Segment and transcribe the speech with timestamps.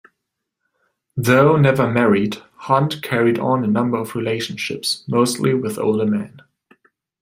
[1.15, 6.41] Though never married, Hunt carried on a number of relationships, mostly with older men.